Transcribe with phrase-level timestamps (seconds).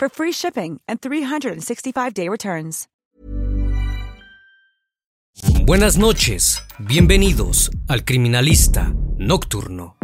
[0.00, 2.88] for free shipping and 365-day returns.
[5.66, 9.96] Buenas noches, bienvenidos al Criminalista Nocturno.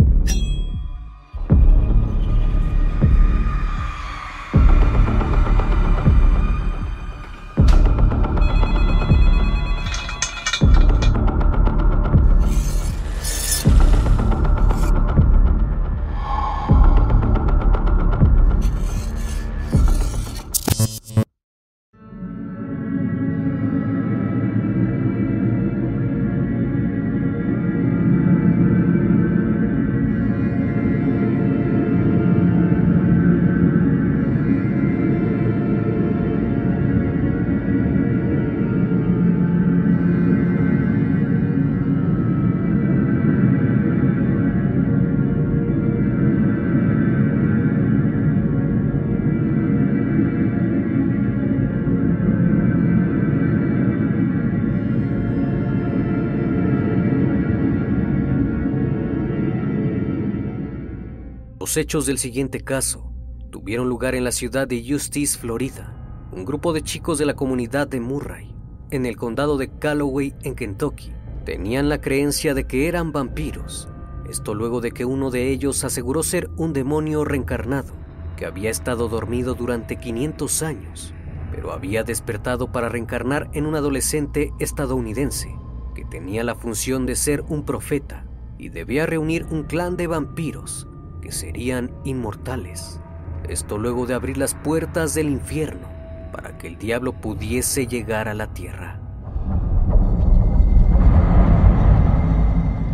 [61.76, 63.12] Hechos del siguiente caso
[63.50, 66.28] tuvieron lugar en la ciudad de Eustis, Florida.
[66.32, 68.54] Un grupo de chicos de la comunidad de Murray,
[68.90, 71.12] en el condado de Calloway, en Kentucky,
[71.44, 73.90] tenían la creencia de que eran vampiros.
[74.28, 77.92] Esto luego de que uno de ellos aseguró ser un demonio reencarnado,
[78.36, 81.14] que había estado dormido durante 500 años,
[81.50, 85.54] pero había despertado para reencarnar en un adolescente estadounidense,
[85.94, 88.26] que tenía la función de ser un profeta
[88.58, 90.88] y debía reunir un clan de vampiros
[91.32, 93.00] serían inmortales.
[93.48, 95.88] Esto luego de abrir las puertas del infierno
[96.32, 99.00] para que el diablo pudiese llegar a la tierra.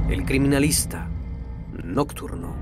[0.09, 1.09] El criminalista
[1.85, 2.55] nocturno.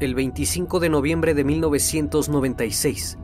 [0.00, 3.18] El 25 de noviembre de 1996,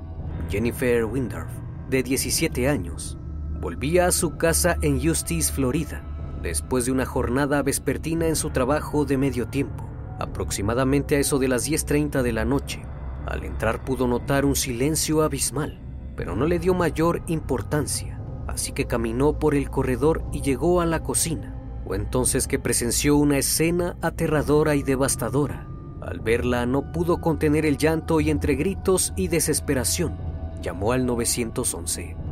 [0.48, 1.50] Jennifer Windorf,
[1.90, 3.18] de 17 años,
[3.60, 6.04] volvía a su casa en Eustis, Florida,
[6.42, 9.88] después de una jornada vespertina en su trabajo de medio tiempo,
[10.18, 12.82] aproximadamente a eso de las 10.30 de la noche.
[13.26, 15.80] Al entrar pudo notar un silencio abismal,
[16.16, 20.86] pero no le dio mayor importancia, así que caminó por el corredor y llegó a
[20.86, 21.54] la cocina.
[21.86, 25.68] Fue entonces que presenció una escena aterradora y devastadora.
[26.00, 30.28] Al verla no pudo contener el llanto y entre gritos y desesperación
[30.62, 32.27] llamó al 911.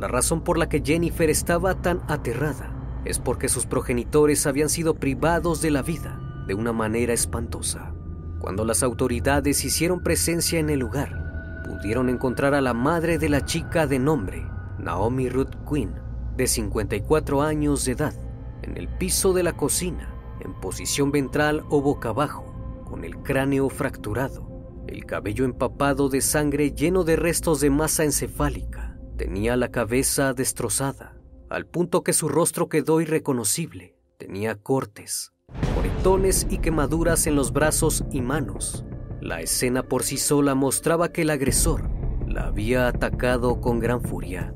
[0.00, 2.72] La razón por la que Jennifer estaba tan aterrada
[3.04, 7.92] es porque sus progenitores habían sido privados de la vida de una manera espantosa.
[8.38, 13.44] Cuando las autoridades hicieron presencia en el lugar, pudieron encontrar a la madre de la
[13.44, 14.42] chica de nombre,
[14.78, 15.92] Naomi Ruth Quinn,
[16.34, 18.14] de 54 años de edad,
[18.62, 22.46] en el piso de la cocina, en posición ventral o boca abajo,
[22.86, 24.48] con el cráneo fracturado,
[24.86, 28.89] el cabello empapado de sangre lleno de restos de masa encefálica
[29.20, 31.14] Tenía la cabeza destrozada,
[31.50, 33.94] al punto que su rostro quedó irreconocible.
[34.16, 35.34] Tenía cortes,
[35.74, 38.86] moretones y quemaduras en los brazos y manos.
[39.20, 41.90] La escena por sí sola mostraba que el agresor
[42.26, 44.54] la había atacado con gran furia.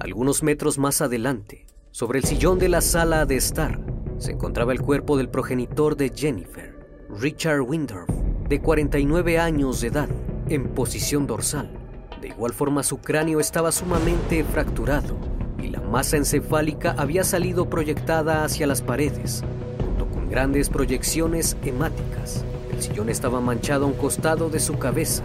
[0.00, 3.80] Algunos metros más adelante, sobre el sillón de la sala de estar,
[4.18, 6.76] se encontraba el cuerpo del progenitor de Jennifer,
[7.10, 8.10] Richard Windorf,
[8.48, 10.08] de 49 años de edad,
[10.48, 11.79] en posición dorsal.
[12.20, 15.16] De igual forma su cráneo estaba sumamente fracturado
[15.58, 19.42] y la masa encefálica había salido proyectada hacia las paredes,
[19.82, 22.44] junto con grandes proyecciones hemáticas.
[22.72, 25.22] El sillón estaba manchado a un costado de su cabeza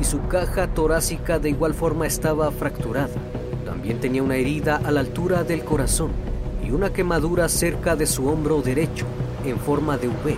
[0.00, 3.14] y su caja torácica de igual forma estaba fracturada.
[3.64, 6.10] También tenía una herida a la altura del corazón
[6.66, 9.06] y una quemadura cerca de su hombro derecho
[9.44, 10.36] en forma de V,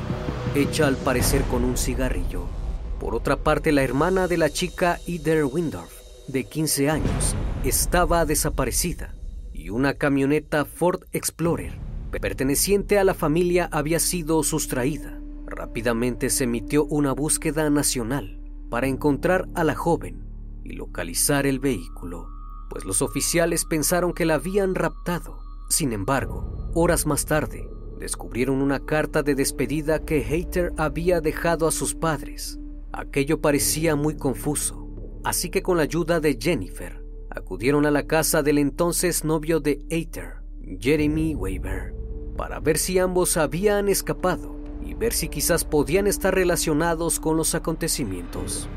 [0.55, 2.64] hecha al parecer con un cigarrillo.
[3.05, 5.93] Por otra parte, la hermana de la chica Ider Windorf,
[6.27, 9.15] de 15 años, estaba desaparecida
[9.53, 11.79] y una camioneta Ford Explorer
[12.19, 15.21] perteneciente a la familia había sido sustraída.
[15.45, 18.41] Rápidamente se emitió una búsqueda nacional
[18.71, 20.25] para encontrar a la joven
[20.65, 22.27] y localizar el vehículo,
[22.71, 25.41] pues los oficiales pensaron que la habían raptado.
[25.69, 27.69] Sin embargo, horas más tarde,
[27.99, 32.59] descubrieron una carta de despedida que Hater había dejado a sus padres.
[32.97, 34.87] Aquello parecía muy confuso,
[35.25, 39.85] así que con la ayuda de Jennifer, acudieron a la casa del entonces novio de
[39.91, 40.35] Hater,
[40.79, 41.93] Jeremy Weaver,
[42.37, 47.57] para ver si ambos habían escapado y ver si quizás podían estar relacionados con los
[47.57, 48.69] acontecimientos.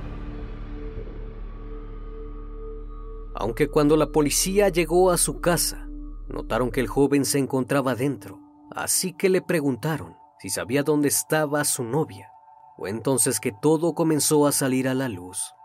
[3.35, 5.87] Aunque cuando la policía llegó a su casa,
[6.27, 8.39] notaron que el joven se encontraba dentro,
[8.71, 12.31] así que le preguntaron si sabía dónde estaba su novia.
[12.77, 15.55] Fue entonces que todo comenzó a salir a la luz.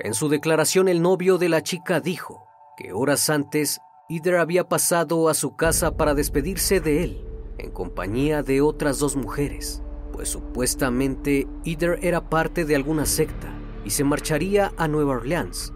[0.00, 5.28] En su declaración el novio de la chica dijo que horas antes Ider había pasado
[5.28, 7.24] a su casa para despedirse de él
[7.58, 9.82] en compañía de otras dos mujeres,
[10.12, 13.48] pues supuestamente Ider era parte de alguna secta
[13.84, 15.72] y se marcharía a Nueva Orleans,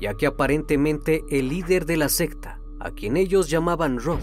[0.00, 4.22] ya que aparentemente el líder de la secta, a quien ellos llamaban Rod,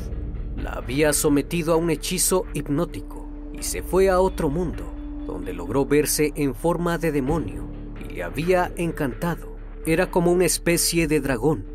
[0.55, 4.94] la había sometido a un hechizo hipnótico y se fue a otro mundo,
[5.25, 7.67] donde logró verse en forma de demonio
[8.03, 9.55] y le había encantado.
[9.85, 11.65] Era como una especie de dragón.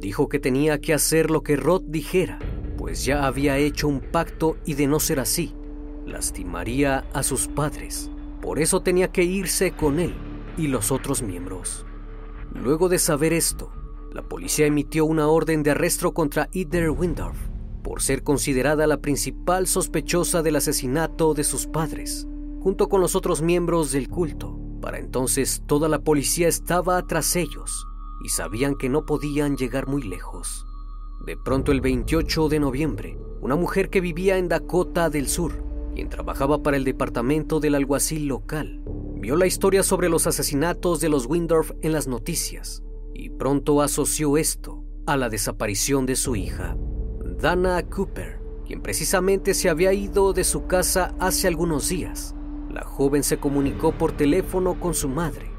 [0.00, 2.38] Dijo que tenía que hacer lo que Rod dijera
[2.80, 5.54] pues ya había hecho un pacto y de no ser así,
[6.06, 8.10] lastimaría a sus padres.
[8.40, 10.14] Por eso tenía que irse con él
[10.56, 11.84] y los otros miembros.
[12.54, 13.70] Luego de saber esto,
[14.14, 17.36] la policía emitió una orden de arresto contra Ider Windorf
[17.82, 22.26] por ser considerada la principal sospechosa del asesinato de sus padres,
[22.60, 24.58] junto con los otros miembros del culto.
[24.80, 27.86] Para entonces toda la policía estaba tras ellos
[28.24, 30.66] y sabían que no podían llegar muy lejos.
[31.26, 35.64] De pronto el 28 de noviembre, una mujer que vivía en Dakota del Sur,
[35.94, 38.82] quien trabajaba para el departamento del alguacil local,
[39.16, 42.82] vio la historia sobre los asesinatos de los Windorf en las noticias
[43.14, 46.76] y pronto asoció esto a la desaparición de su hija,
[47.38, 52.34] Dana Cooper, quien precisamente se había ido de su casa hace algunos días.
[52.70, 55.50] La joven se comunicó por teléfono con su madre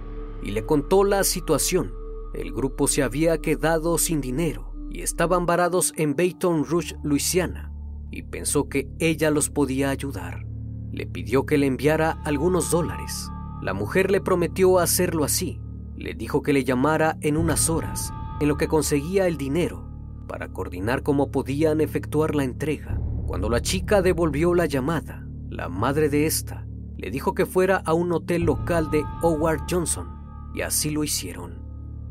[0.42, 1.94] y le contó la situación.
[2.34, 7.74] El grupo se había quedado sin dinero y estaban varados en Baton Rouge, Luisiana,
[8.12, 10.46] y pensó que ella los podía ayudar.
[10.92, 13.30] Le pidió que le enviara algunos dólares.
[13.62, 15.60] La mujer le prometió hacerlo así.
[15.98, 19.86] Le dijo que le llamara en unas horas, en lo que conseguía el dinero,
[20.28, 23.00] para coordinar cómo podían efectuar la entrega.
[23.28, 26.66] Cuando la chica devolvió la llamada, la madre de esta
[27.01, 30.07] le dijo que fuera a un hotel local de Howard Johnson,
[30.53, 31.60] y así lo hicieron.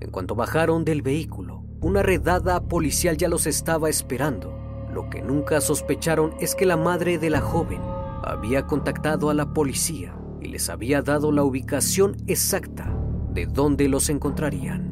[0.01, 4.53] En cuanto bajaron del vehículo, una redada policial ya los estaba esperando.
[4.93, 7.81] Lo que nunca sospecharon es que la madre de la joven
[8.25, 12.93] había contactado a la policía y les había dado la ubicación exacta
[13.33, 14.91] de dónde los encontrarían.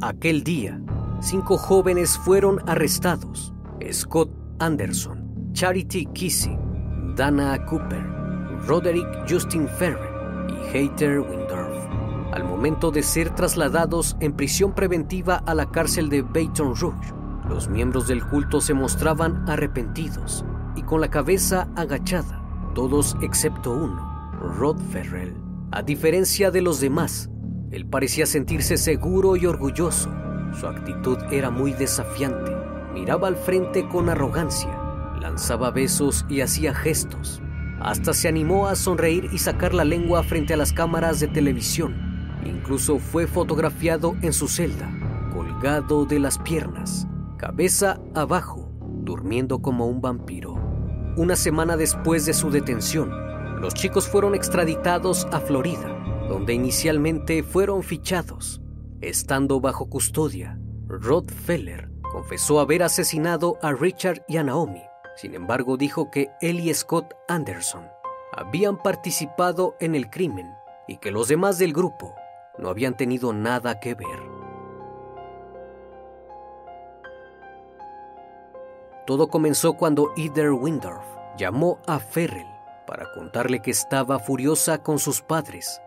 [0.00, 0.80] Aquel día,
[1.20, 3.52] cinco jóvenes fueron arrestados.
[3.90, 4.30] Scott
[4.60, 6.61] Anderson, Charity Kissing,
[7.14, 8.04] Dana Cooper,
[8.66, 10.10] Roderick Justin Ferrer
[10.48, 11.92] y Hater Windorf
[12.32, 17.12] al momento de ser trasladados en prisión preventiva a la cárcel de Baton Rouge.
[17.48, 22.42] Los miembros del culto se mostraban arrepentidos y con la cabeza agachada,
[22.74, 25.34] todos excepto uno, Rod Ferrell.
[25.72, 27.28] A diferencia de los demás,
[27.70, 30.10] él parecía sentirse seguro y orgulloso.
[30.58, 32.56] Su actitud era muy desafiante.
[32.94, 34.70] Miraba al frente con arrogancia,
[35.22, 37.40] lanzaba besos y hacía gestos.
[37.80, 42.12] Hasta se animó a sonreír y sacar la lengua frente a las cámaras de televisión
[42.44, 44.90] Incluso fue fotografiado en su celda,
[45.32, 48.68] colgado de las piernas, cabeza abajo,
[49.04, 50.54] durmiendo como un vampiro.
[51.16, 53.10] Una semana después de su detención,
[53.60, 55.88] los chicos fueron extraditados a Florida,
[56.28, 58.60] donde inicialmente fueron fichados.
[59.00, 64.82] Estando bajo custodia, Rod Feller confesó haber asesinado a Richard y a Naomi.
[65.14, 67.88] Sin embargo, dijo que él y Scott Anderson
[68.32, 70.54] habían participado en el crimen
[70.88, 72.14] y que los demás del grupo
[72.58, 74.32] no habían tenido nada que ver.
[79.06, 81.04] Todo comenzó cuando Eder Windorf
[81.36, 82.46] llamó a Ferrell
[82.86, 85.80] para contarle que estaba furiosa con sus padres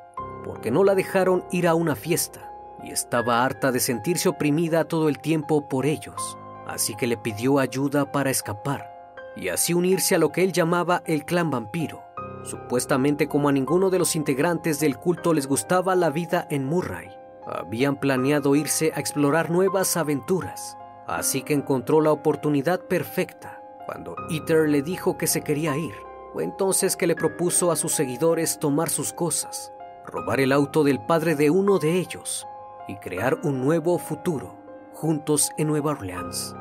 [0.43, 2.51] porque no la dejaron ir a una fiesta
[2.83, 7.57] y estaba harta de sentirse oprimida todo el tiempo por ellos, así que le pidió
[7.57, 8.94] ayuda para escapar
[9.35, 12.03] y así unirse a lo que él llamaba el clan vampiro.
[12.43, 17.09] Supuestamente como a ninguno de los integrantes del culto les gustaba la vida en Murray,
[17.45, 20.77] habían planeado irse a explorar nuevas aventuras,
[21.07, 25.93] así que encontró la oportunidad perfecta cuando Ether le dijo que se quería ir.
[26.33, 29.71] Fue entonces que le propuso a sus seguidores tomar sus cosas,
[30.05, 32.47] robar el auto del padre de uno de ellos
[32.87, 34.57] y crear un nuevo futuro
[34.93, 36.55] juntos en Nueva Orleans.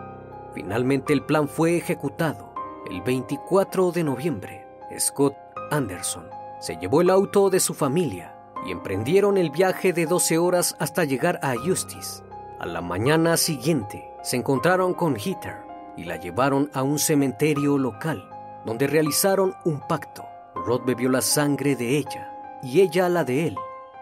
[0.55, 2.44] Finalmente el plan fue ejecutado.
[2.91, 4.67] El 24 de noviembre,
[4.99, 5.35] Scott
[5.71, 6.29] Anderson
[6.61, 8.37] se llevó el auto de su familia
[8.67, 12.23] y emprendieron el viaje de 12 horas hasta llegar a Eustis.
[12.59, 15.63] A la mañana siguiente se encontraron con Heather
[15.97, 18.29] y la llevaron a un cementerio local
[18.67, 20.27] donde realizaron un pacto.
[20.55, 23.57] Rod bebió la sangre de ella y ella la de él.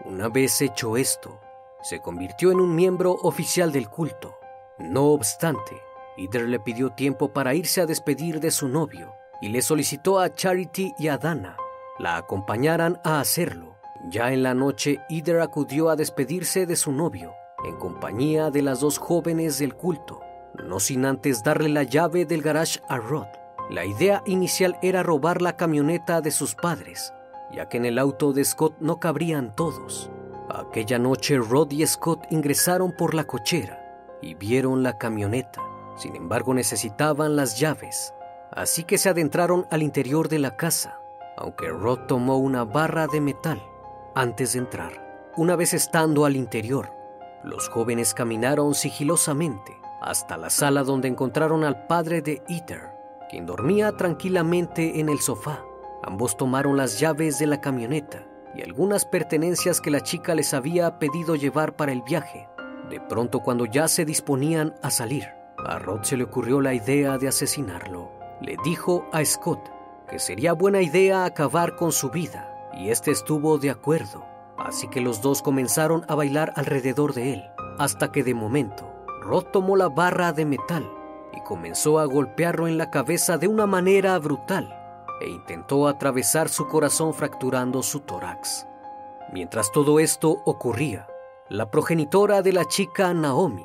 [0.05, 1.39] Una vez hecho esto,
[1.83, 4.35] se convirtió en un miembro oficial del culto.
[4.79, 5.81] No obstante,
[6.17, 10.33] Ider le pidió tiempo para irse a despedir de su novio y le solicitó a
[10.33, 11.57] Charity y a Dana
[11.99, 13.77] la acompañaran a hacerlo.
[14.09, 17.33] Ya en la noche, Ider acudió a despedirse de su novio
[17.65, 20.21] en compañía de las dos jóvenes del culto,
[20.65, 23.29] no sin antes darle la llave del garage a Rod.
[23.71, 27.15] La idea inicial era robar la camioneta de sus padres,
[27.53, 30.11] ya que en el auto de Scott no cabrían todos.
[30.49, 33.79] Aquella noche Rod y Scott ingresaron por la cochera
[34.21, 35.63] y vieron la camioneta.
[35.97, 38.15] Sin embargo, necesitaban las llaves,
[38.51, 40.99] así que se adentraron al interior de la casa,
[41.37, 43.63] aunque Rod tomó una barra de metal
[44.15, 45.31] antes de entrar.
[45.37, 46.93] Una vez estando al interior,
[47.45, 52.91] los jóvenes caminaron sigilosamente hasta la sala donde encontraron al padre de Ether,
[53.31, 55.65] quien dormía tranquilamente en el sofá.
[56.03, 60.99] Ambos tomaron las llaves de la camioneta y algunas pertenencias que la chica les había
[60.99, 62.49] pedido llevar para el viaje.
[62.91, 65.29] De pronto, cuando ya se disponían a salir,
[65.67, 68.11] a Rod se le ocurrió la idea de asesinarlo.
[68.41, 69.61] Le dijo a Scott
[70.09, 74.25] que sería buena idea acabar con su vida, y este estuvo de acuerdo.
[74.59, 77.45] Así que los dos comenzaron a bailar alrededor de él,
[77.79, 78.93] hasta que de momento
[79.23, 80.91] Rod tomó la barra de metal
[81.33, 84.79] y comenzó a golpearlo en la cabeza de una manera brutal
[85.21, 88.67] e intentó atravesar su corazón fracturando su tórax.
[89.33, 91.07] Mientras todo esto ocurría,
[91.49, 93.65] la progenitora de la chica Naomi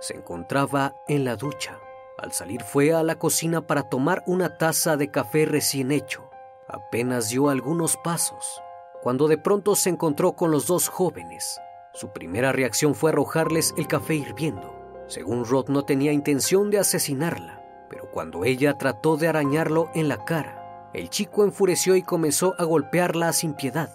[0.00, 1.78] se encontraba en la ducha.
[2.18, 6.28] Al salir fue a la cocina para tomar una taza de café recién hecho.
[6.68, 8.62] Apenas dio algunos pasos,
[9.02, 11.60] cuando de pronto se encontró con los dos jóvenes.
[11.94, 14.74] Su primera reacción fue arrojarles el café hirviendo.
[15.06, 20.24] Según Rod no tenía intención de asesinarla, pero cuando ella trató de arañarlo en la
[20.24, 23.90] cara, el chico enfureció y comenzó a golpearla sin piedad,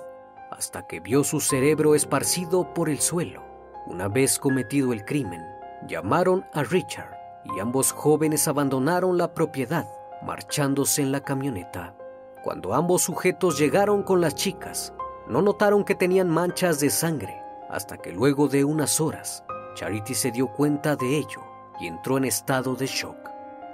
[0.49, 3.43] hasta que vio su cerebro esparcido por el suelo.
[3.85, 5.43] Una vez cometido el crimen,
[5.87, 9.87] llamaron a Richard y ambos jóvenes abandonaron la propiedad,
[10.21, 11.95] marchándose en la camioneta.
[12.43, 14.93] Cuando ambos sujetos llegaron con las chicas,
[15.27, 19.43] no notaron que tenían manchas de sangre, hasta que luego de unas horas,
[19.75, 21.41] Charity se dio cuenta de ello
[21.79, 23.17] y entró en estado de shock.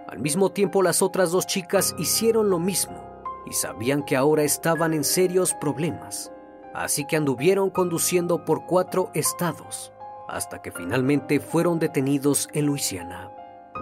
[0.08, 3.04] Al mismo tiempo las otras dos chicas hicieron lo mismo
[3.46, 6.32] y sabían que ahora estaban en serios problemas,
[6.74, 9.92] así que anduvieron conduciendo por cuatro estados
[10.30, 13.32] hasta que finalmente fueron detenidos en Luisiana.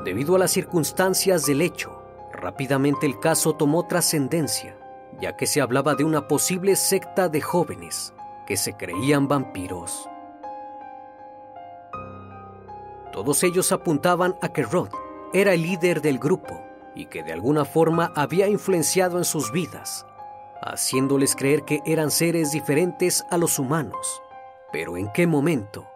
[0.06, 2.02] Debido a las circunstancias del hecho,
[2.32, 4.78] rápidamente el caso tomó trascendencia,
[5.20, 8.14] ya que se hablaba de una posible secta de jóvenes
[8.46, 10.10] que se creían vampiros.
[13.12, 14.90] Todos ellos apuntaban a que Rod
[15.34, 16.62] era el líder del grupo
[16.96, 20.06] y que de alguna forma había influenciado en sus vidas,
[20.62, 24.22] haciéndoles creer que eran seres diferentes a los humanos.
[24.72, 25.88] Pero ¿en qué momento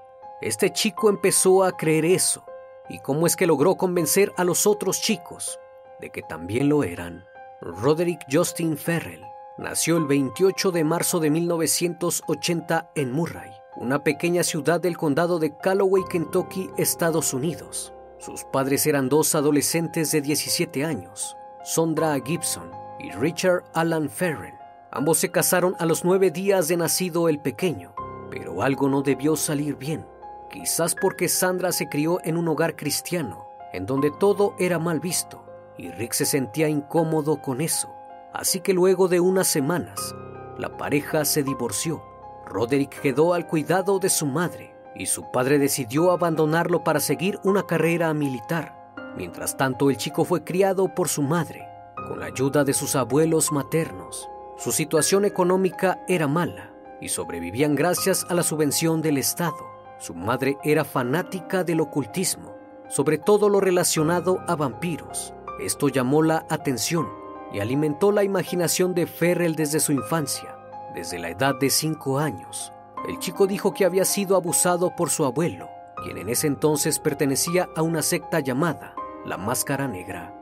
[0.41, 2.43] este chico empezó a creer eso?
[2.89, 5.60] ¿Y cómo es que logró convencer a los otros chicos
[6.00, 7.25] de que también lo eran?
[7.62, 9.24] Roderick Justin Ferrell
[9.60, 15.55] nació el 28 de marzo de 1980 en Murray, una pequeña ciudad del condado de
[15.55, 17.93] Callaway, Kentucky, Estados Unidos.
[18.17, 24.55] Sus padres eran dos adolescentes de 17 años, Sondra Gibson y Richard Alan Ferren.
[24.91, 27.93] Ambos se casaron a los nueve días de nacido el pequeño,
[28.31, 30.05] pero algo no debió salir bien,
[30.51, 35.43] quizás porque Sandra se crió en un hogar cristiano, en donde todo era mal visto,
[35.77, 37.89] y Rick se sentía incómodo con eso.
[38.34, 40.15] Así que luego de unas semanas,
[40.58, 42.03] la pareja se divorció.
[42.46, 47.65] Roderick quedó al cuidado de su madre y su padre decidió abandonarlo para seguir una
[47.65, 48.93] carrera militar.
[49.15, 51.67] Mientras tanto, el chico fue criado por su madre,
[52.08, 54.29] con la ayuda de sus abuelos maternos.
[54.58, 59.70] Su situación económica era mala y sobrevivían gracias a la subvención del Estado.
[60.01, 62.55] Su madre era fanática del ocultismo,
[62.89, 65.31] sobre todo lo relacionado a vampiros.
[65.60, 67.08] Esto llamó la atención
[67.53, 70.58] y alimentó la imaginación de Ferrell desde su infancia,
[70.96, 72.74] desde la edad de 5 años.
[73.08, 75.70] El chico dijo que había sido abusado por su abuelo,
[76.03, 80.36] quien en ese entonces pertenecía a una secta llamada la Máscara Negra.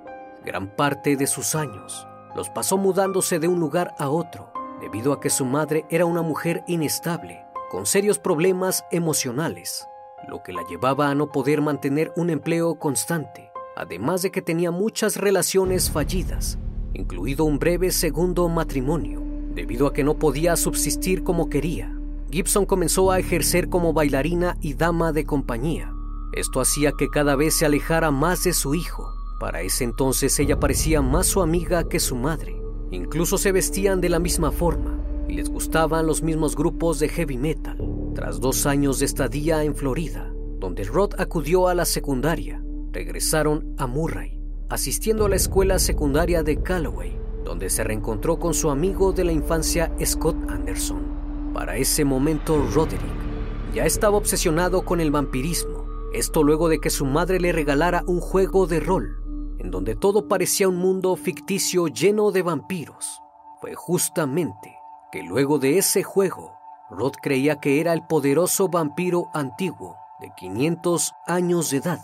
[0.45, 5.19] Gran parte de sus años los pasó mudándose de un lugar a otro, debido a
[5.19, 9.87] que su madre era una mujer inestable, con serios problemas emocionales,
[10.27, 14.71] lo que la llevaba a no poder mantener un empleo constante, además de que tenía
[14.71, 16.57] muchas relaciones fallidas,
[16.93, 19.21] incluido un breve segundo matrimonio,
[19.53, 21.95] debido a que no podía subsistir como quería.
[22.31, 25.93] Gibson comenzó a ejercer como bailarina y dama de compañía.
[26.33, 29.13] Esto hacía que cada vez se alejara más de su hijo.
[29.39, 32.61] Para ese entonces ella parecía más su amiga que su madre.
[32.91, 34.99] Incluso se vestían de la misma forma
[35.29, 37.77] y les gustaban los mismos grupos de heavy metal.
[38.15, 43.87] Tras dos años de estadía en Florida, donde Rod acudió a la secundaria, regresaron a
[43.87, 49.23] Murray, asistiendo a la escuela secundaria de Callaway, donde se reencontró con su amigo de
[49.23, 51.51] la infancia Scott Anderson.
[51.53, 53.29] Para ese momento, Roderick
[53.73, 55.85] ya estaba obsesionado con el vampirismo.
[56.13, 60.27] Esto luego de que su madre le regalara un juego de rol, en donde todo
[60.27, 63.21] parecía un mundo ficticio lleno de vampiros.
[63.61, 64.78] Fue justamente
[65.11, 66.53] que luego de ese juego,
[66.89, 71.99] Rod creía que era el poderoso vampiro antiguo de 500 años de edad,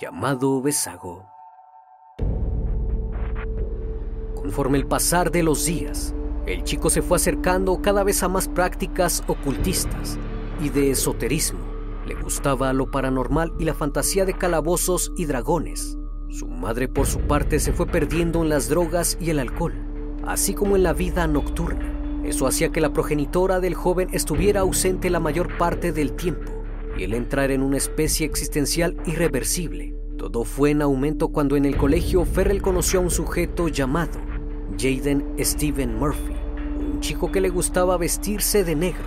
[0.00, 1.26] llamado Besago.
[4.34, 6.14] Conforme el pasar de los días,
[6.46, 10.18] el chico se fue acercando cada vez a más prácticas ocultistas
[10.60, 11.60] y de esoterismo.
[12.06, 15.98] Le gustaba lo paranormal y la fantasía de calabozos y dragones.
[16.30, 19.74] Su madre por su parte se fue perdiendo en las drogas y el alcohol,
[20.24, 22.05] así como en la vida nocturna.
[22.26, 26.50] Eso hacía que la progenitora del joven estuviera ausente la mayor parte del tiempo
[26.98, 29.94] y él entrar en una especie existencial irreversible.
[30.18, 34.18] Todo fue en aumento cuando en el colegio Ferrell conoció a un sujeto llamado
[34.76, 36.34] Jaden Steven Murphy,
[36.80, 39.04] un chico que le gustaba vestirse de negro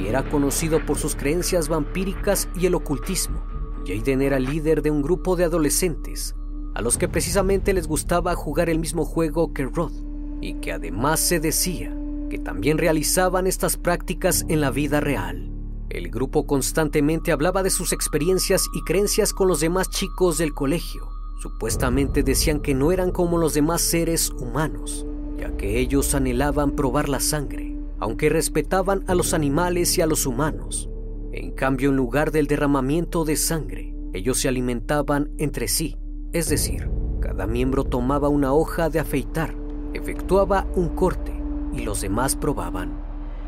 [0.00, 3.44] y era conocido por sus creencias vampíricas y el ocultismo.
[3.86, 6.34] Jaden era líder de un grupo de adolescentes
[6.74, 9.92] a los que precisamente les gustaba jugar el mismo juego que Rod
[10.40, 11.94] y que además se decía
[12.32, 15.50] que también realizaban estas prácticas en la vida real.
[15.90, 21.10] El grupo constantemente hablaba de sus experiencias y creencias con los demás chicos del colegio.
[21.42, 25.04] Supuestamente decían que no eran como los demás seres humanos,
[25.36, 30.24] ya que ellos anhelaban probar la sangre, aunque respetaban a los animales y a los
[30.24, 30.88] humanos.
[31.32, 35.98] En cambio, en lugar del derramamiento de sangre, ellos se alimentaban entre sí,
[36.32, 36.88] es decir,
[37.20, 39.54] cada miembro tomaba una hoja de afeitar,
[39.92, 41.31] efectuaba un corte
[41.72, 42.92] y los demás probaban.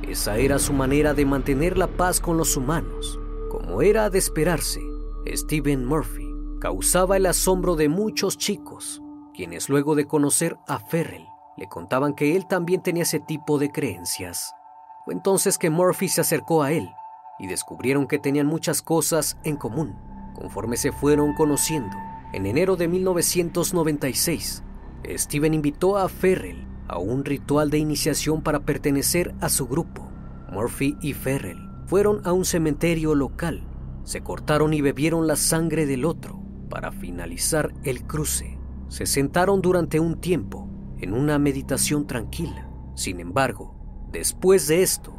[0.03, 3.19] Esa era su manera de mantener la paz con los humanos.
[3.51, 4.81] Como era de esperarse,
[5.27, 6.29] Stephen Murphy
[6.61, 9.03] causaba el asombro de muchos chicos,
[9.35, 13.71] quienes luego de conocer a Ferrell le contaban que él también tenía ese tipo de
[13.71, 14.55] creencias.
[15.05, 16.91] Fue entonces que Murphy se acercó a él
[17.39, 19.97] y descubrieron que tenían muchas cosas en común.
[20.35, 21.97] Conforme se fueron conociendo,
[22.33, 24.63] en enero de 1996,
[25.17, 30.11] Steven invitó a Ferrell a un ritual de iniciación para pertenecer a su grupo.
[30.51, 33.67] Murphy y Ferrell fueron a un cementerio local,
[34.05, 38.59] se cortaron y bebieron la sangre del otro para finalizar el cruce.
[38.89, 40.69] Se sentaron durante un tiempo
[41.01, 42.71] en una meditación tranquila.
[42.95, 43.75] Sin embargo,
[44.13, 45.15] después de esto,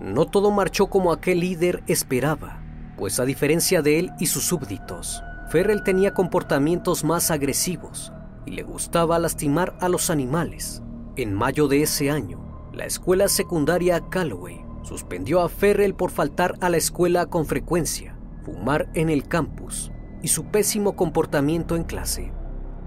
[0.00, 2.62] no todo marchó como aquel líder esperaba,
[2.96, 8.12] pues a diferencia de él y sus súbditos, Ferrell tenía comportamientos más agresivos
[8.44, 10.82] y le gustaba lastimar a los animales.
[11.18, 12.38] En mayo de ese año,
[12.72, 18.88] la escuela secundaria Callaway suspendió a Ferrell por faltar a la escuela con frecuencia, fumar
[18.94, 22.32] en el campus y su pésimo comportamiento en clase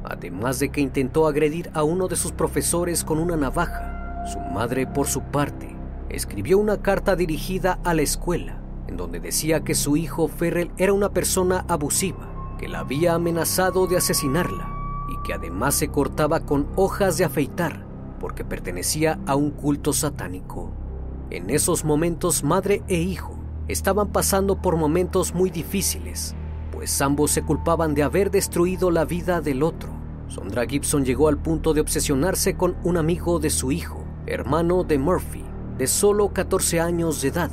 [0.03, 4.25] además de que intentó agredir a uno de sus profesores con una navaja.
[4.31, 5.75] Su madre, por su parte,
[6.09, 10.93] escribió una carta dirigida a la escuela, en donde decía que su hijo Ferrell era
[10.93, 14.73] una persona abusiva, que la había amenazado de asesinarla
[15.09, 17.90] y que además se cortaba con hojas de afeitar
[18.21, 20.71] porque pertenecía a un culto satánico.
[21.29, 26.35] En esos momentos madre e hijo estaban pasando por momentos muy difíciles
[26.81, 29.91] pues ambos se culpaban de haber destruido la vida del otro.
[30.27, 34.97] Sondra Gibson llegó al punto de obsesionarse con un amigo de su hijo, hermano de
[34.97, 35.43] Murphy,
[35.77, 37.51] de solo 14 años de edad,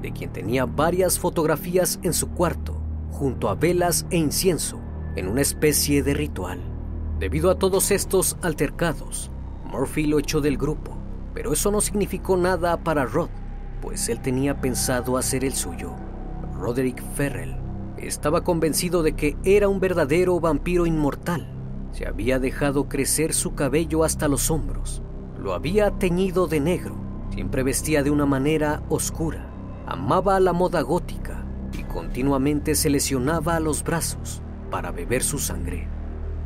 [0.00, 2.80] de quien tenía varias fotografías en su cuarto,
[3.10, 4.80] junto a velas e incienso,
[5.14, 6.58] en una especie de ritual.
[7.18, 9.30] Debido a todos estos altercados,
[9.70, 10.96] Murphy lo echó del grupo,
[11.34, 13.30] pero eso no significó nada para Rod,
[13.80, 15.92] pues él tenía pensado hacer el suyo.
[16.58, 17.56] Roderick Ferrell
[17.96, 21.48] estaba convencido de que era un verdadero vampiro inmortal.
[21.92, 25.02] Se había dejado crecer su cabello hasta los hombros,
[25.38, 26.96] lo había teñido de negro,
[27.32, 29.50] siempre vestía de una manera oscura,
[29.86, 35.88] amaba la moda gótica y continuamente se lesionaba a los brazos para beber su sangre.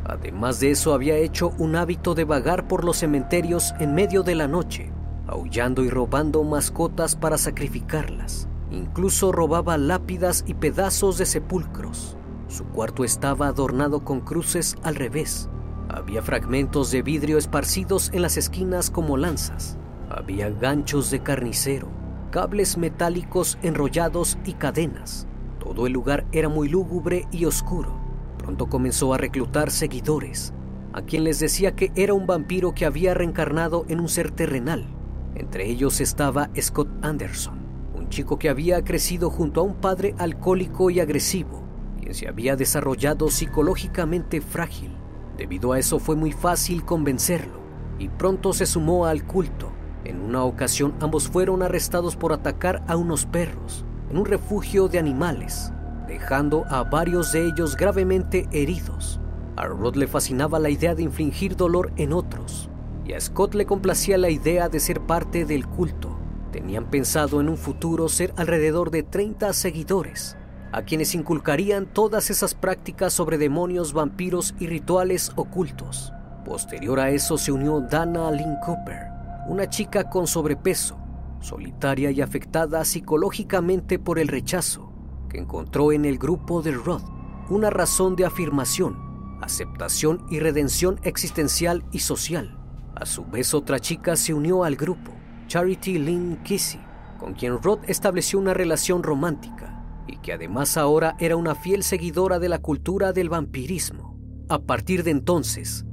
[0.05, 4.35] Además de eso había hecho un hábito de vagar por los cementerios en medio de
[4.35, 4.93] la noche,
[5.27, 8.49] aullando y robando mascotas para sacrificarlas.
[8.71, 12.17] Incluso robaba lápidas y pedazos de sepulcros.
[12.49, 15.49] Su cuarto estaba adornado con cruces al revés.
[15.89, 19.79] Había fragmentos de vidrio esparcidos en las esquinas como lanzas.
[20.11, 21.89] Había ganchos de carnicero,
[22.31, 25.27] cables metálicos enrollados y cadenas.
[25.61, 28.04] Todo el lugar era muy lúgubre y oscuro.
[28.45, 30.53] Pronto comenzó a reclutar seguidores,
[30.93, 34.87] a quien les decía que era un vampiro que había reencarnado en un ser terrenal.
[35.35, 37.59] Entre ellos estaba Scott Anderson,
[37.95, 41.65] un chico que había crecido junto a un padre alcohólico y agresivo,
[41.99, 44.95] quien se había desarrollado psicológicamente frágil.
[45.39, 47.61] Debido a eso fue muy fácil convencerlo
[47.99, 49.73] y pronto se sumó al culto.
[50.05, 54.99] En una ocasión ambos fueron arrestados por atacar a unos perros en un refugio de
[54.99, 55.73] animales
[56.07, 59.21] dejando a varios de ellos gravemente heridos.
[59.57, 62.69] A Rod le fascinaba la idea de infligir dolor en otros,
[63.05, 66.19] y a Scott le complacía la idea de ser parte del culto.
[66.51, 70.37] Tenían pensado en un futuro ser alrededor de 30 seguidores,
[70.73, 76.13] a quienes inculcarían todas esas prácticas sobre demonios, vampiros y rituales ocultos.
[76.45, 79.07] Posterior a eso se unió Dana Lynn Cooper,
[79.47, 80.99] una chica con sobrepeso,
[81.41, 84.94] solitaria y afectada psicológicamente por el rechazo
[85.39, 87.03] encontró en el grupo de Rod
[87.49, 92.59] una razón de afirmación, aceptación y redención existencial y social.
[92.95, 95.13] A su vez otra chica se unió al grupo,
[95.47, 96.81] Charity Lynn Kissy,
[97.19, 102.39] con quien Rod estableció una relación romántica y que además ahora era una fiel seguidora
[102.39, 104.19] de la cultura del vampirismo.
[104.49, 105.85] A partir de entonces,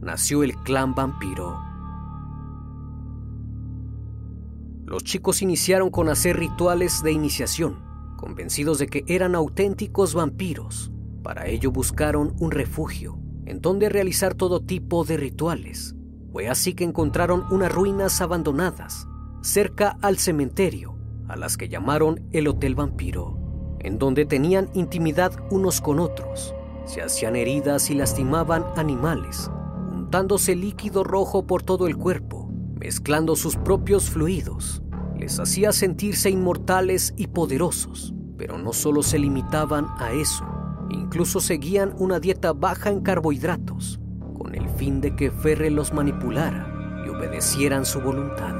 [0.00, 1.60] nació el clan vampiro.
[4.84, 7.89] Los chicos iniciaron con hacer rituales de iniciación,
[8.20, 10.92] convencidos de que eran auténticos vampiros.
[11.22, 15.96] Para ello buscaron un refugio en donde realizar todo tipo de rituales.
[16.30, 19.08] Fue así que encontraron unas ruinas abandonadas
[19.42, 23.38] cerca al cementerio, a las que llamaron el Hotel Vampiro,
[23.78, 26.54] en donde tenían intimidad unos con otros.
[26.84, 29.50] Se hacían heridas y lastimaban animales,
[29.92, 34.82] untándose líquido rojo por todo el cuerpo, mezclando sus propios fluidos
[35.20, 40.44] les hacía sentirse inmortales y poderosos, pero no solo se limitaban a eso,
[40.88, 44.00] incluso seguían una dieta baja en carbohidratos,
[44.36, 48.54] con el fin de que Ferre los manipulara y obedecieran su voluntad.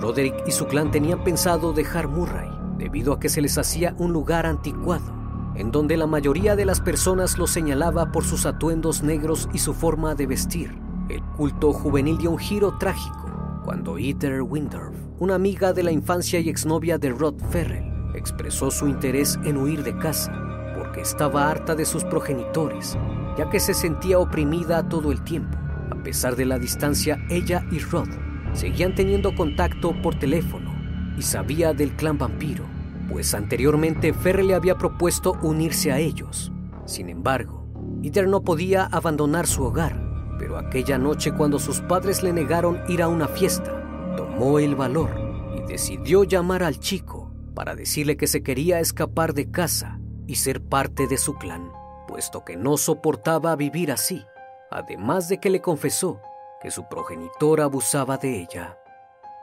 [0.00, 4.12] Roderick y su clan tenían pensado dejar Murray debido a que se les hacía un
[4.12, 5.12] lugar anticuado,
[5.56, 9.74] en donde la mayoría de las personas los señalaba por sus atuendos negros y su
[9.74, 10.78] forma de vestir.
[11.08, 16.40] El culto juvenil dio un giro trágico cuando Ether Windorf, una amiga de la infancia
[16.40, 20.32] y exnovia de Rod Ferrell, expresó su interés en huir de casa
[20.76, 22.96] porque estaba harta de sus progenitores,
[23.36, 25.58] ya que se sentía oprimida todo el tiempo.
[25.90, 28.08] A pesar de la distancia, ella y Rod
[28.52, 30.74] seguían teniendo contacto por teléfono
[31.16, 32.64] y sabía del clan vampiro,
[33.10, 36.52] pues anteriormente Ferrell le había propuesto unirse a ellos.
[36.84, 37.66] Sin embargo,
[38.02, 43.02] Ether no podía abandonar su hogar pero aquella noche cuando sus padres le negaron ir
[43.02, 43.77] a una fiesta,
[44.38, 45.10] el valor
[45.56, 49.98] y decidió llamar al chico para decirle que se quería escapar de casa
[50.28, 51.72] y ser parte de su clan,
[52.06, 54.24] puesto que no soportaba vivir así,
[54.70, 56.20] además de que le confesó
[56.60, 58.78] que su progenitor abusaba de ella.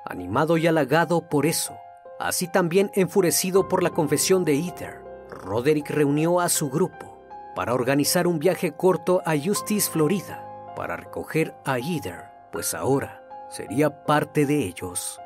[0.05, 1.75] Animado y halagado por eso,
[2.17, 7.19] así también enfurecido por la confesión de Ether, Roderick reunió a su grupo
[7.53, 14.05] para organizar un viaje corto a Justice, Florida, para recoger a Either, pues ahora sería
[14.05, 15.19] parte de ellos.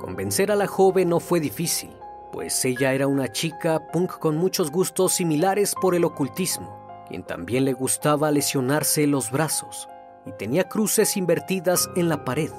[0.00, 1.96] Convencer a la joven no fue difícil,
[2.32, 7.64] pues ella era una chica punk con muchos gustos similares por el ocultismo, quien también
[7.64, 9.88] le gustaba lesionarse los brazos
[10.24, 12.50] y tenía cruces invertidas en la pared,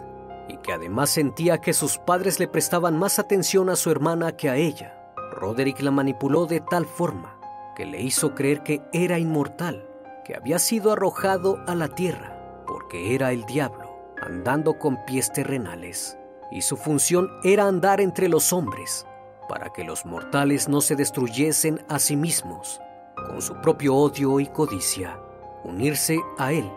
[0.48, 4.50] y que además sentía que sus padres le prestaban más atención a su hermana que
[4.50, 5.13] a ella.
[5.34, 7.38] Roderick la manipuló de tal forma
[7.76, 9.88] que le hizo creer que era inmortal
[10.28, 13.87] que había sido arrojado a la tierra porque era el diablo,
[14.21, 16.17] andando con pies terrenales,
[16.51, 19.06] y su función era andar entre los hombres,
[19.47, 22.82] para que los mortales no se destruyesen a sí mismos,
[23.15, 25.19] con su propio odio y codicia.
[25.63, 26.69] Unirse a él,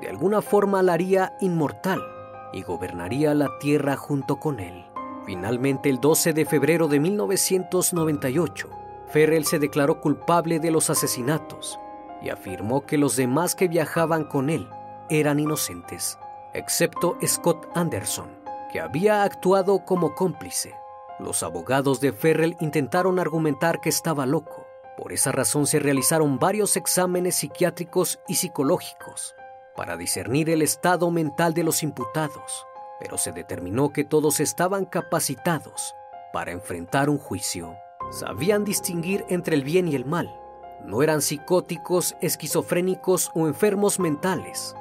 [0.00, 2.02] de alguna forma la haría inmortal
[2.52, 4.84] y gobernaría la tierra junto con él.
[5.24, 8.68] Finalmente, el 12 de febrero de 1998,
[9.08, 11.80] Ferrell se declaró culpable de los asesinatos
[12.22, 14.68] y afirmó que los demás que viajaban con él
[15.10, 16.18] eran inocentes,
[16.56, 18.30] excepto Scott Anderson,
[18.72, 20.74] que había actuado como cómplice.
[21.18, 24.66] Los abogados de Ferrell intentaron argumentar que estaba loco.
[24.96, 29.34] Por esa razón se realizaron varios exámenes psiquiátricos y psicológicos
[29.76, 32.66] para discernir el estado mental de los imputados,
[32.98, 35.94] pero se determinó que todos estaban capacitados
[36.32, 37.76] para enfrentar un juicio.
[38.10, 40.34] Sabían distinguir entre el bien y el mal.
[40.84, 44.74] No eran psicóticos, esquizofrénicos o enfermos mentales.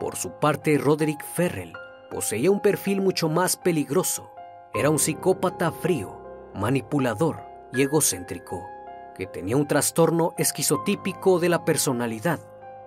[0.00, 1.74] Por su parte, Roderick Ferrell
[2.10, 4.32] poseía un perfil mucho más peligroso.
[4.72, 7.42] Era un psicópata frío, manipulador
[7.74, 8.66] y egocéntrico,
[9.14, 12.40] que tenía un trastorno esquizotípico de la personalidad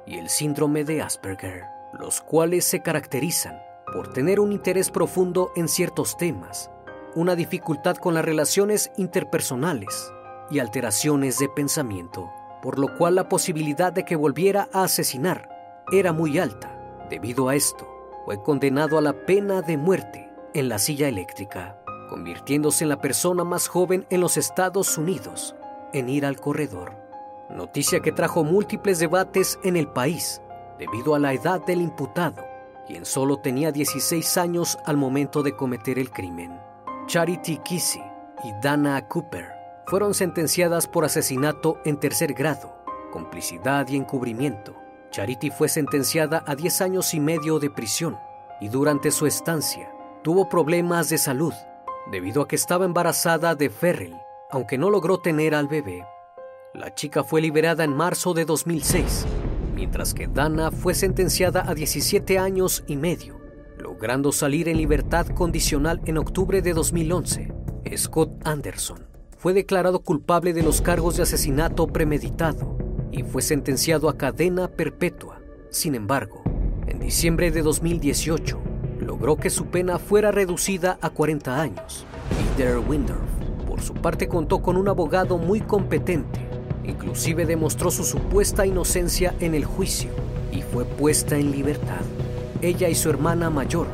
[0.07, 3.61] y el síndrome de Asperger, los cuales se caracterizan
[3.93, 6.71] por tener un interés profundo en ciertos temas,
[7.13, 10.11] una dificultad con las relaciones interpersonales
[10.49, 12.31] y alteraciones de pensamiento,
[12.63, 15.47] por lo cual la posibilidad de que volviera a asesinar
[15.91, 16.82] era muy alta.
[17.13, 17.87] Debido a esto,
[18.25, 21.77] fue condenado a la pena de muerte en la silla eléctrica,
[22.09, 25.55] convirtiéndose en la persona más joven en los Estados Unidos
[25.93, 27.03] en ir al corredor
[27.53, 30.41] noticia que trajo múltiples debates en el país
[30.79, 32.43] debido a la edad del imputado,
[32.87, 36.59] quien solo tenía 16 años al momento de cometer el crimen.
[37.05, 38.01] Charity Kissy
[38.43, 39.51] y Dana Cooper
[39.85, 42.75] fueron sentenciadas por asesinato en tercer grado,
[43.11, 44.82] complicidad y encubrimiento.
[45.13, 48.17] Charity fue sentenciada a 10 años y medio de prisión
[48.59, 51.53] y durante su estancia tuvo problemas de salud
[52.11, 54.15] debido a que estaba embarazada de Ferrell,
[54.49, 56.03] aunque no logró tener al bebé.
[56.73, 59.27] La chica fue liberada en marzo de 2006,
[59.75, 63.39] mientras que Dana fue sentenciada a 17 años y medio,
[63.77, 67.53] logrando salir en libertad condicional en octubre de 2011.
[67.97, 69.05] Scott Anderson
[69.37, 75.39] fue declarado culpable de los cargos de asesinato premeditado y fue sentenciado a cadena perpetua.
[75.69, 76.43] Sin embargo,
[76.87, 78.59] en diciembre de 2018,
[78.99, 82.05] logró que su pena fuera reducida a 40 años.
[82.57, 83.21] Peter Windorf,
[83.65, 86.53] por su parte, contó con un abogado muy competente
[86.85, 90.09] Inclusive demostró su supuesta inocencia en el juicio
[90.51, 92.01] y fue puesta en libertad.
[92.61, 93.87] Ella y su hermana mayor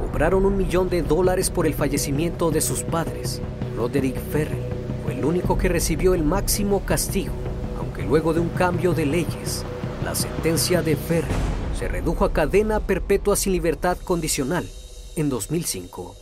[0.00, 3.42] cobraron un millón de dólares por el fallecimiento de sus padres.
[3.76, 4.62] Roderick Ferrell
[5.04, 7.32] fue el único que recibió el máximo castigo,
[8.00, 9.64] aunque luego de un cambio de leyes,
[10.04, 11.30] la sentencia de Ferrell
[11.78, 14.66] se redujo a cadena perpetua sin libertad condicional
[15.16, 16.14] en 2005.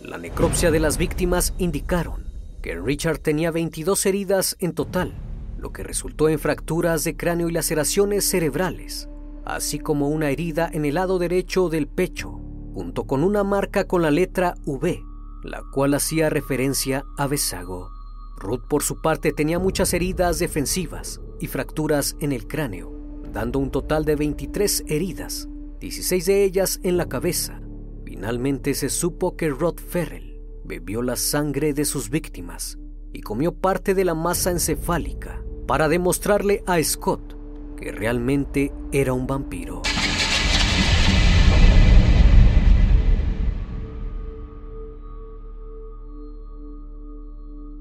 [0.00, 2.26] La necropsia de las víctimas indicaron
[2.62, 5.14] que Richard tenía 22 heridas en total
[5.58, 9.08] lo que resultó en fracturas de cráneo y laceraciones cerebrales,
[9.44, 12.30] así como una herida en el lado derecho del pecho,
[12.74, 15.02] junto con una marca con la letra V,
[15.42, 17.95] la cual hacía referencia a Besago.
[18.36, 23.70] Ruth por su parte tenía muchas heridas defensivas y fracturas en el cráneo, dando un
[23.70, 25.48] total de 23 heridas,
[25.80, 27.60] 16 de ellas en la cabeza.
[28.04, 32.78] Finalmente se supo que Rod Ferrell bebió la sangre de sus víctimas
[33.12, 37.36] y comió parte de la masa encefálica para demostrarle a Scott
[37.76, 39.82] que realmente era un vampiro.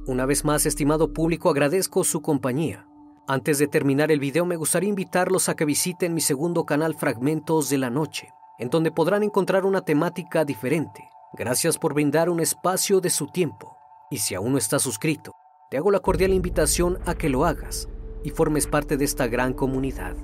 [0.08, 2.88] Una vez más, estimado público, agradezco su compañía.
[3.28, 7.70] Antes de terminar el video, me gustaría invitarlos a que visiten mi segundo canal Fragmentos
[7.70, 11.10] de la Noche, en donde podrán encontrar una temática diferente.
[11.34, 13.78] Gracias por brindar un espacio de su tiempo.
[14.12, 15.32] Y si aún no estás suscrito,
[15.72, 17.90] te hago la cordial invitación a que lo hagas
[18.24, 20.16] y formes parte de esta gran comunidad.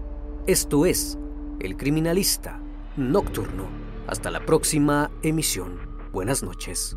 [0.46, 1.18] Esto es
[1.60, 2.62] El Criminalista
[2.98, 3.66] Nocturno.
[4.06, 5.80] Hasta la próxima emisión.
[6.12, 6.96] Buenas noches.